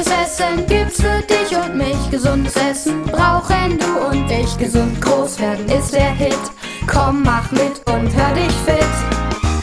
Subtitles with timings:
[0.00, 2.10] Gutes Essen gibt's für dich und mich.
[2.10, 4.56] Gesundes Essen brauchen du und ich.
[4.56, 6.38] Gesund groß werden ist der Hit.
[6.86, 8.88] Komm, mach mit und hör dich fit.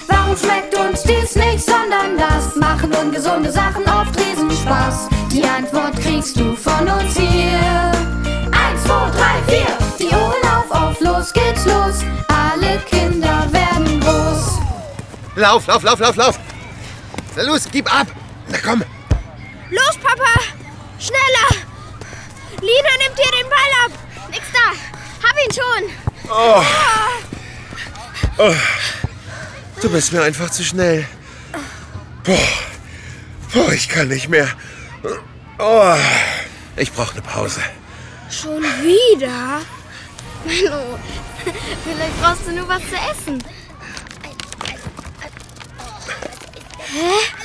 [0.07, 2.55] Warum schmeckt uns dies nicht, sondern das?
[2.55, 5.09] Machen ungesunde Sachen oft Riesenspaß.
[5.31, 7.91] Die Antwort kriegst du von uns hier.
[8.51, 9.77] Eins, zwei, drei, vier.
[9.97, 12.03] Die Ohren auf, auf, los geht's los.
[12.27, 14.59] Alle Kinder werden groß.
[15.35, 16.39] Lauf, lauf, lauf, lauf, lauf.
[17.35, 18.05] Na los, gib ab.
[18.49, 18.83] Na komm.
[19.69, 20.39] Los, Papa!
[20.99, 21.65] Schneller!
[22.61, 23.91] Lina nimmt dir den Ball ab!
[24.31, 24.71] Nix da!
[25.27, 25.83] Hab ihn schon!
[26.29, 26.63] Oh.
[28.37, 28.55] Oh.
[29.81, 31.05] Du bist mir einfach zu schnell.
[32.23, 32.37] Boah.
[33.53, 34.49] Boah, ich kann nicht mehr.
[35.59, 35.95] Oh.
[36.75, 37.61] Ich brauche eine Pause.
[38.29, 39.61] Schon wieder?
[40.45, 40.99] Menno,
[41.83, 43.43] vielleicht brauchst du nur was zu essen.
[46.79, 47.36] Hä?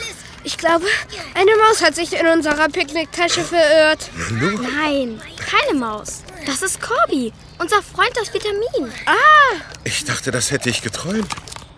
[0.62, 0.86] Ich glaube,
[1.34, 4.08] eine Maus hat sich in unserer Picknicktasche verirrt.
[4.30, 6.22] Nein, keine Maus.
[6.46, 8.92] Das ist Corby, unser Freund aus Vitamin.
[9.04, 11.26] Ah, Ich dachte, das hätte ich geträumt.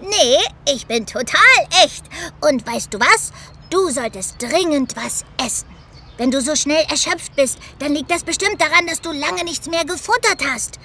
[0.02, 0.36] Nee,
[0.70, 1.41] ich bin total
[1.82, 2.04] echt.
[2.42, 3.32] Und weißt du was?
[3.70, 5.69] Du solltest dringend was essen.
[6.19, 9.66] Wenn du so schnell erschöpft bist, dann liegt das bestimmt daran, dass du lange nichts
[9.66, 10.78] mehr gefuttert hast.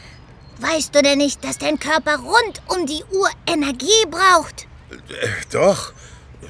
[0.59, 4.67] Weißt du denn nicht, dass dein Körper rund um die Uhr Energie braucht?
[4.89, 5.91] Äh, doch.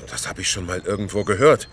[0.10, 1.68] Das habe ich schon mal irgendwo gehört.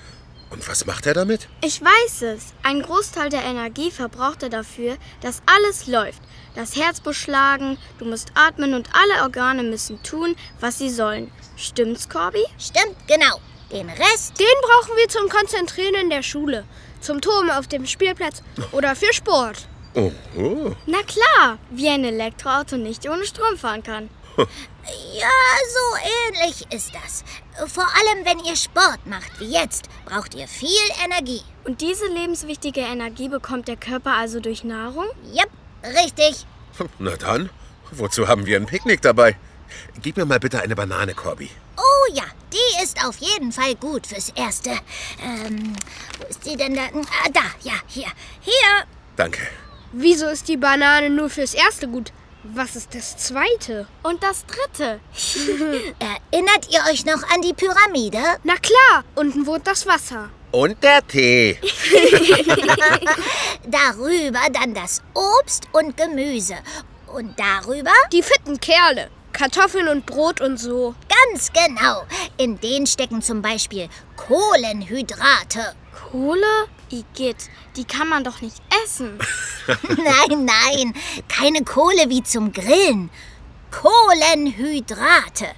[0.51, 1.49] Und was macht er damit?
[1.61, 2.55] Ich weiß es.
[2.63, 6.23] Ein Großteil der Energie verbraucht er dafür, dass alles läuft.
[6.55, 11.31] Das Herz muss schlagen, du musst atmen und alle Organe müssen tun, was sie sollen.
[11.57, 12.45] Stimmt's, Corby?
[12.59, 13.41] Stimmt, genau.
[13.73, 16.65] Den Rest, Den brauchen wir zum Konzentrieren in der Schule,
[17.01, 19.67] zum Toben auf dem Spielplatz oder für Sport.
[19.95, 20.73] Oh, oh.
[20.87, 24.09] Na klar, wie ein Elektroauto nicht ohne Strom fahren kann.
[24.37, 25.31] Ja,
[25.75, 27.25] so ähnlich ist das.
[27.73, 30.69] Vor allem, wenn ihr Sport macht wie jetzt, braucht ihr viel
[31.05, 31.43] Energie.
[31.65, 35.07] Und diese lebenswichtige Energie bekommt der Körper also durch Nahrung?
[35.35, 35.51] Yep,
[36.03, 36.47] richtig.
[36.99, 37.51] Na dann,
[37.91, 39.37] wozu haben wir ein Picknick dabei?
[40.03, 41.51] Gib mir mal bitte eine Banane, Corby.
[41.77, 44.71] Oh ja, die ist auf jeden Fall gut fürs Erste.
[45.23, 45.75] Ähm,
[46.19, 46.83] wo ist die denn da?
[46.85, 48.09] Ah, da, ja, hier.
[48.41, 48.85] Hier.
[49.17, 49.41] Danke.
[49.93, 52.13] Wieso ist die Banane nur fürs Erste gut?
[52.55, 53.87] Was ist das Zweite?
[54.03, 55.01] Und das dritte?
[55.99, 58.19] Erinnert ihr euch noch an die Pyramide?
[58.45, 60.31] Na klar, unten wohnt das Wasser.
[60.53, 61.59] Und der Tee.
[63.67, 66.57] Darüber dann das Obst und Gemüse.
[67.13, 67.93] Und darüber?
[68.13, 69.11] Die fitten Kerle.
[69.37, 70.95] Kartoffeln und Brot und so.
[71.11, 72.05] Ganz genau.
[72.39, 75.75] In denen stecken zum Beispiel Kohlenhydrate.
[76.11, 76.69] Kohle?
[76.89, 79.19] Igitt, die kann man doch nicht essen.
[79.67, 80.95] nein, nein,
[81.29, 83.11] keine Kohle wie zum Grillen.
[83.71, 85.49] Kohlenhydrate.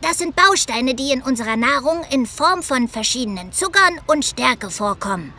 [0.00, 5.32] Das sind Bausteine, die in unserer Nahrung in Form von verschiedenen Zuckern und Stärke vorkommen.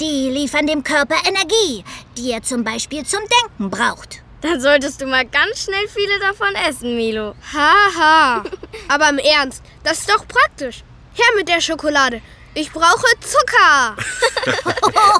[0.00, 1.82] Die liefern dem Körper Energie,
[2.16, 4.22] die er zum Beispiel zum Denken braucht.
[4.46, 7.34] Dann solltest du mal ganz schnell viele davon essen, Milo.
[7.52, 8.44] Haha.
[8.88, 10.84] Aber im Ernst, das ist doch praktisch.
[11.14, 12.22] Her mit der Schokolade.
[12.54, 13.96] Ich brauche Zucker.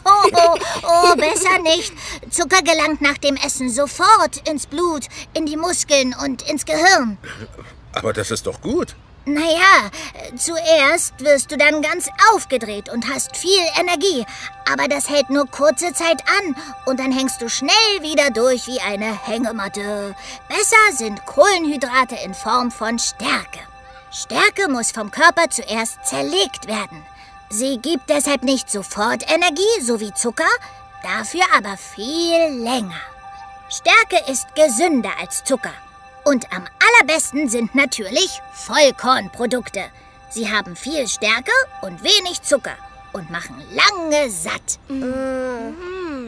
[0.05, 1.93] Oh, oh, oh, besser nicht.
[2.31, 7.19] Zucker gelangt nach dem Essen sofort ins Blut, in die Muskeln und ins Gehirn.
[7.93, 8.95] Aber das ist doch gut.
[9.29, 9.91] Naja,
[10.37, 14.25] zuerst wirst du dann ganz aufgedreht und hast viel Energie.
[14.71, 16.55] Aber das hält nur kurze Zeit an
[16.85, 17.73] und dann hängst du schnell
[18.03, 20.15] wieder durch wie eine Hängematte.
[20.49, 23.59] Besser sind Kohlenhydrate in Form von Stärke.
[24.13, 27.05] Stärke muss vom Körper zuerst zerlegt werden.
[27.51, 30.45] Sie gibt deshalb nicht sofort Energie, so wie Zucker,
[31.03, 33.01] dafür aber viel länger.
[33.69, 35.75] Stärke ist gesünder als Zucker.
[36.27, 36.65] Und am
[36.99, 39.85] allerbesten sind natürlich Vollkornprodukte.
[40.29, 42.75] Sie haben viel Stärke und wenig Zucker
[43.13, 44.81] und machen lange satt.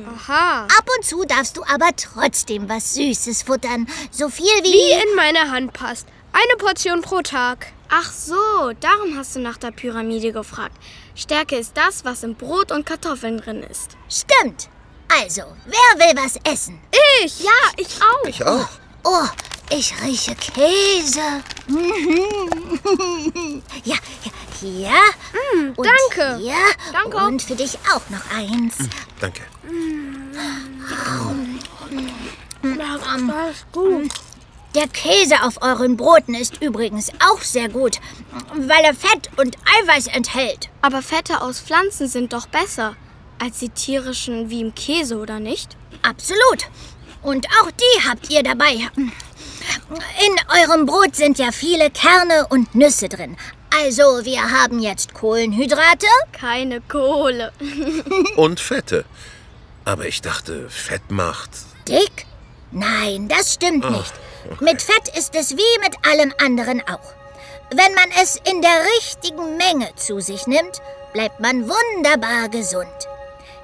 [0.07, 0.63] Aha.
[0.67, 3.89] Ab und zu darfst du aber trotzdem was Süßes futtern.
[4.13, 4.73] So viel wie...
[4.73, 6.07] Wie in meine Hand passt.
[6.33, 7.67] Eine Portion pro Tag.
[7.89, 10.77] Ach so, darum hast du nach der Pyramide gefragt.
[11.17, 13.97] Stärke ist das, was im Brot und Kartoffeln drin ist.
[14.09, 14.69] Stimmt.
[15.21, 16.79] Also, wer will was essen?
[17.25, 17.41] Ich.
[17.41, 18.29] Ja, ich auch.
[18.29, 18.69] Ich auch.
[19.03, 19.27] Oh,
[19.71, 21.43] ich rieche Käse.
[21.67, 23.63] Mhm.
[23.85, 24.91] ja, ja, hier.
[25.77, 26.39] und danke.
[26.39, 26.55] Hier.
[26.93, 27.17] Danke.
[27.19, 28.77] Und für dich auch noch eins.
[29.21, 29.43] Danke.
[32.63, 34.13] Das ist gut.
[34.75, 37.99] Der Käse auf euren Broten ist übrigens auch sehr gut,
[38.55, 40.69] weil er Fett und Eiweiß enthält.
[40.83, 42.95] Aber Fette aus Pflanzen sind doch besser
[43.39, 45.77] als die tierischen wie im Käse, oder nicht?
[46.03, 46.67] Absolut.
[47.23, 48.89] Und auch die habt ihr dabei.
[49.91, 53.37] In eurem Brot sind ja viele Kerne und Nüsse drin.
[53.83, 57.53] Also, wir haben jetzt Kohlenhydrate, Keine Kohle.
[58.37, 59.05] Und Fette.
[59.85, 61.51] Aber ich dachte, Fett macht.
[61.87, 62.27] dick?
[62.71, 64.13] Nein, das stimmt nicht.
[64.61, 67.15] Mit Fett ist es wie mit allem anderen auch.
[67.71, 70.81] Wenn man es in der richtigen Menge zu sich nimmt,
[71.13, 72.89] bleibt man wunderbar gesund.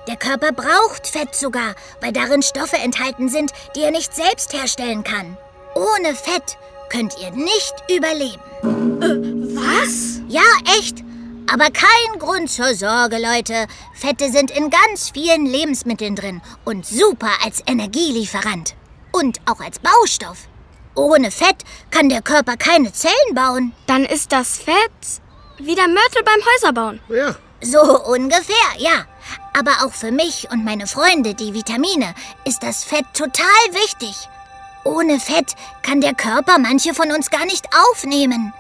[0.07, 5.03] Der Körper braucht Fett sogar, weil darin Stoffe enthalten sind, die er nicht selbst herstellen
[5.05, 5.37] kann.
[5.75, 6.57] Ohne Fett
[6.89, 8.41] könnt ihr nicht überleben.
[9.55, 10.21] Was?
[10.29, 10.43] Ja,
[10.79, 10.99] echt.
[11.53, 13.67] Aber kein Grund zur Sorge, Leute.
[13.93, 18.75] Fette sind in ganz vielen Lebensmitteln drin und super als Energielieferant.
[19.13, 20.49] Und auch als Baustoff.
[20.95, 23.73] Ohne Fett kann der Körper keine Zellen bauen.
[23.87, 25.23] Dann ist das Fett
[25.59, 27.01] wie der Mörtel beim Häuserbauen.
[27.09, 27.37] Ja.
[27.61, 29.07] So ungefähr, ja.
[29.57, 34.15] Aber auch für mich und meine Freunde, die Vitamine, ist das Fett total wichtig.
[34.85, 38.53] Ohne Fett kann der Körper manche von uns gar nicht aufnehmen.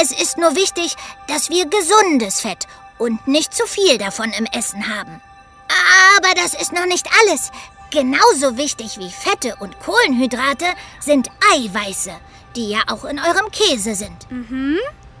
[0.00, 0.96] Es ist nur wichtig,
[1.28, 2.66] dass wir gesundes Fett
[2.98, 5.20] und nicht zu viel davon im Essen haben.
[6.16, 7.50] Aber das ist noch nicht alles.
[7.90, 10.64] Genauso wichtig wie Fette und Kohlenhydrate
[11.00, 12.12] sind Eiweiße,
[12.56, 14.26] die ja auch in eurem Käse sind.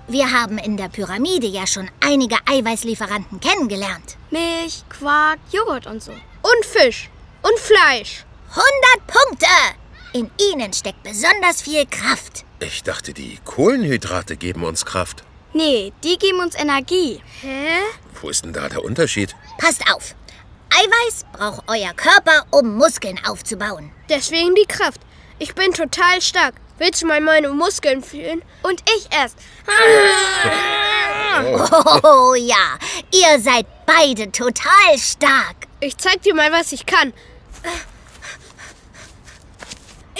[0.08, 4.16] Wir haben in der Pyramide ja schon einige Eiweißlieferanten kennengelernt.
[4.30, 6.12] Milch, Quark, Joghurt und so.
[6.12, 7.10] Und Fisch.
[7.42, 8.24] Und Fleisch.
[8.50, 9.81] 100 Punkte!
[10.14, 12.44] In ihnen steckt besonders viel Kraft.
[12.60, 15.24] Ich dachte, die Kohlenhydrate geben uns Kraft.
[15.54, 17.22] Nee, die geben uns Energie.
[17.40, 17.78] Hä?
[18.20, 19.34] Wo ist denn da der Unterschied?
[19.58, 20.14] Passt auf.
[20.70, 23.90] Eiweiß braucht euer Körper, um Muskeln aufzubauen.
[24.08, 25.00] Deswegen die Kraft.
[25.38, 26.54] Ich bin total stark.
[26.78, 28.42] Willst du mal meine Muskeln fühlen?
[28.62, 29.36] Und ich erst.
[32.02, 32.78] Oh ja,
[33.12, 35.56] ihr seid beide total stark.
[35.80, 37.12] Ich zeig dir mal, was ich kann.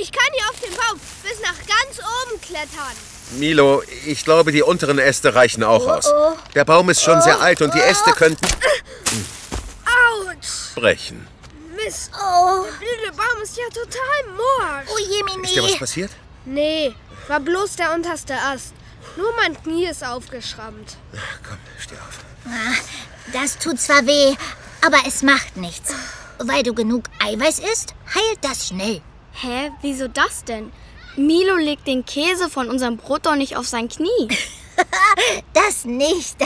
[0.03, 2.97] Ich kann hier auf dem Baum bis nach ganz oben klettern.
[3.39, 6.13] Milo, ich glaube, die unteren Äste reichen auch aus.
[6.57, 8.45] Der Baum ist schon sehr alt und die Äste könnten
[9.87, 10.75] Autsch!
[10.75, 11.25] brechen.
[11.77, 12.11] Mist.
[12.21, 14.89] Oh, Der blöde Baum ist ja total morsch.
[14.93, 15.45] oh Jemini.
[15.47, 16.11] Ist dir was passiert?
[16.47, 16.93] Nee,
[17.29, 18.73] war bloß der unterste Ast.
[19.17, 20.97] Nur mein Knie ist aufgeschrammt.
[21.47, 22.19] Komm, steh auf.
[23.33, 24.35] Das tut zwar weh,
[24.85, 25.95] aber es macht nichts.
[26.39, 29.01] Weil du genug Eiweiß isst, heilt das schnell.
[29.33, 30.73] Hä, wieso das denn?
[31.17, 34.29] Milo legt den Käse von unserem Brot doch nicht auf sein Knie.
[35.53, 36.37] Das nicht.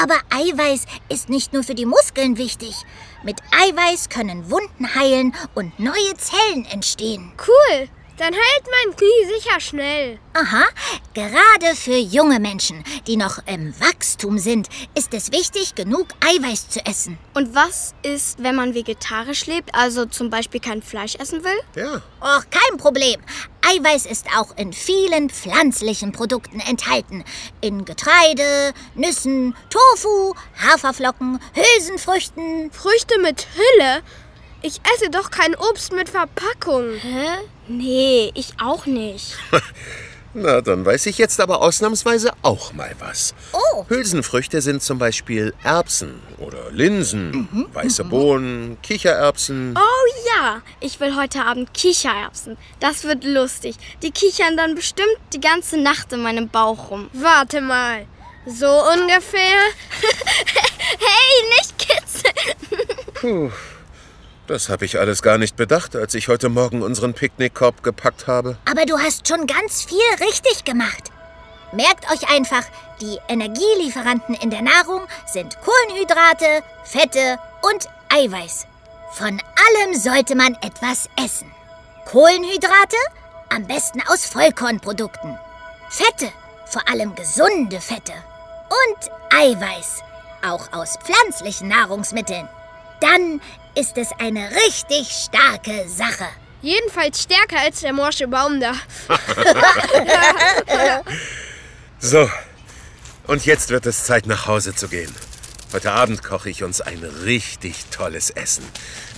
[0.00, 2.74] Aber Eiweiß ist nicht nur für die Muskeln wichtig.
[3.22, 7.32] Mit Eiweiß können Wunden heilen und neue Zellen entstehen.
[7.46, 7.88] Cool,
[8.20, 10.18] dann heilt mein Knie sicher schnell.
[10.34, 10.64] Aha,
[11.14, 16.84] gerade für junge Menschen, die noch im Wachstum sind, ist es wichtig, genug Eiweiß zu
[16.84, 17.18] essen.
[17.32, 21.82] Und was ist, wenn man vegetarisch lebt, also zum Beispiel kein Fleisch essen will?
[21.82, 22.02] Ja.
[22.20, 23.22] Och, kein Problem.
[23.62, 27.24] Eiweiß ist auch in vielen pflanzlichen Produkten enthalten.
[27.62, 32.70] In Getreide, Nüssen, Tofu, Haferflocken, Hülsenfrüchten.
[32.70, 34.02] Früchte mit Hülle?
[34.62, 36.94] Ich esse doch kein Obst mit Verpackung.
[37.00, 37.26] Hä?
[37.68, 39.36] Nee, ich auch nicht.
[40.34, 43.34] Na, dann weiß ich jetzt aber ausnahmsweise auch mal was.
[43.52, 43.84] Oh.
[43.88, 49.76] Hülsenfrüchte sind zum Beispiel Erbsen oder Linsen, weiße Bohnen, Kichererbsen.
[49.76, 52.56] Oh ja, ich will heute Abend Kichererbsen.
[52.78, 53.74] Das wird lustig.
[54.02, 57.10] Die kichern dann bestimmt die ganze Nacht in meinem Bauch rum.
[57.12, 58.06] Warte mal.
[58.46, 59.40] So ungefähr?
[60.98, 63.52] Hey, nicht kitzeln!
[64.50, 68.58] Das habe ich alles gar nicht bedacht, als ich heute Morgen unseren Picknickkorb gepackt habe.
[68.68, 71.12] Aber du hast schon ganz viel richtig gemacht.
[71.70, 72.64] Merkt euch einfach,
[73.00, 75.02] die Energielieferanten in der Nahrung
[75.32, 78.66] sind Kohlenhydrate, Fette und Eiweiß.
[79.12, 81.48] Von allem sollte man etwas essen.
[82.06, 82.96] Kohlenhydrate
[83.54, 85.38] am besten aus Vollkornprodukten.
[85.90, 86.32] Fette,
[86.66, 88.14] vor allem gesunde Fette.
[88.68, 90.02] Und Eiweiß,
[90.44, 92.48] auch aus pflanzlichen Nahrungsmitteln.
[92.98, 93.40] Dann
[93.74, 96.26] ist es eine richtig starke Sache.
[96.62, 98.72] Jedenfalls stärker als der morsche Baum da.
[102.02, 102.30] So,
[103.26, 105.14] und jetzt wird es Zeit, nach Hause zu gehen.
[105.74, 108.64] Heute Abend koche ich uns ein richtig tolles Essen.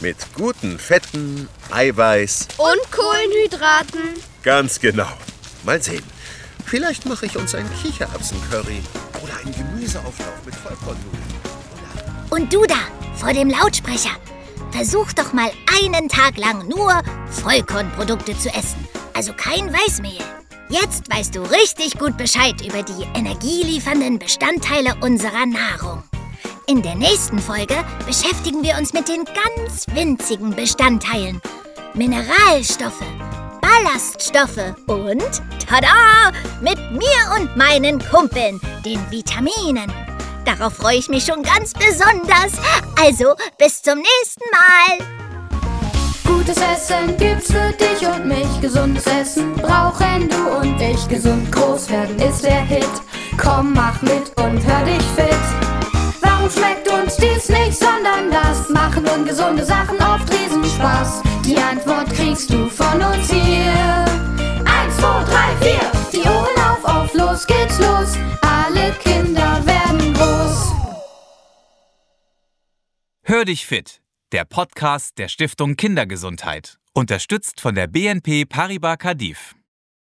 [0.01, 2.49] Mit guten Fetten, Eiweiß.
[2.59, 4.01] Und Kohlenhydraten.
[4.43, 5.07] Ganz genau.
[5.63, 6.03] Mal sehen.
[6.67, 8.83] Vielleicht mache ich uns ein Kichererbsen-Curry
[9.23, 11.23] oder einen Gemüseauflauf mit Vollkornnudeln.
[12.31, 12.81] Und du da,
[13.15, 14.11] vor dem Lautsprecher,
[14.73, 15.51] versuch doch mal
[15.81, 18.87] einen Tag lang nur Vollkornprodukte zu essen.
[19.15, 20.19] Also kein Weißmehl.
[20.69, 26.03] Jetzt weißt du richtig gut Bescheid über die energieliefernden Bestandteile unserer Nahrung.
[26.67, 27.75] In der nächsten Folge
[28.07, 31.43] beschäftigen wir uns mit den ganz winzigen Bestandteilen.
[31.95, 33.05] Mineralstoffe,
[33.61, 39.93] Ballaststoffe und, tada, mit mir und meinen Kumpeln, den Vitaminen.
[40.45, 42.53] Darauf freue ich mich schon ganz besonders.
[43.01, 45.07] Also, bis zum nächsten Mal.
[46.25, 48.61] Gutes Essen gibt's für dich und mich.
[48.61, 51.09] Gesundes Essen brauchen du und ich.
[51.09, 52.89] Gesund groß werden ist der Hit.
[53.37, 55.37] Komm, mach mit und hör dich fit.
[56.21, 58.69] Warum schmeckt uns dies nicht, sondern das?
[58.69, 61.23] Machen ungesunde Sachen oft Riesenspaß.
[61.45, 64.05] Die Antwort kriegst du von uns hier.
[64.65, 65.91] Eins, zwei, drei, vier.
[66.13, 68.32] Die Ohren auf, auf, los geht's los.
[73.33, 79.55] Hör dich fit, der Podcast der Stiftung Kindergesundheit, unterstützt von der BNP Paribas Cardif.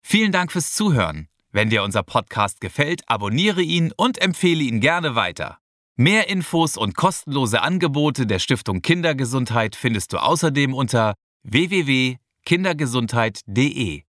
[0.05, 1.29] Vielen Dank fürs Zuhören.
[1.49, 5.57] Wenn dir unser Podcast gefällt, abonniere ihn und empfehle ihn gerne weiter.
[5.95, 11.13] Mehr Infos und kostenlose Angebote der Stiftung Kindergesundheit findest du außerdem unter
[11.43, 14.03] www.kindergesundheit.de.